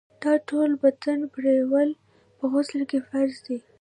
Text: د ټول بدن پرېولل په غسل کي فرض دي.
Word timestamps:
د 0.23 0.25
ټول 0.47 0.69
بدن 0.83 1.19
پرېولل 1.33 1.91
په 2.37 2.45
غسل 2.51 2.81
کي 2.91 2.99
فرض 3.09 3.35
دي. 3.45 3.57